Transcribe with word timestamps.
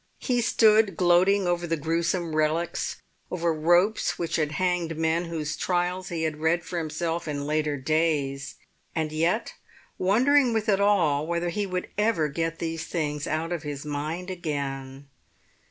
He 0.17 0.41
stood 0.41 0.97
gloating 0.97 1.45
over 1.45 1.67
the 1.67 1.77
gruesome 1.77 2.35
relics, 2.35 2.95
over 3.29 3.53
ropes 3.53 4.17
which 4.17 4.37
had 4.37 4.53
hanged 4.53 4.97
men 4.97 5.25
whose 5.25 5.55
trials 5.55 6.09
he 6.09 6.23
had 6.23 6.39
read 6.39 6.63
for 6.65 6.79
himself 6.79 7.27
in 7.27 7.45
later 7.45 7.77
days, 7.77 8.55
and 8.95 9.11
yet 9.11 9.53
wondering 9.99 10.53
with 10.53 10.67
it 10.69 10.79
all 10.81 11.27
whether 11.27 11.49
he 11.49 11.67
would 11.67 11.87
ever 11.99 12.29
get 12.29 12.57
these 12.57 12.85
things 12.87 13.27
out 13.27 13.51
of 13.51 13.61
his 13.61 13.85
mind 13.85 14.31
again. 14.31 15.05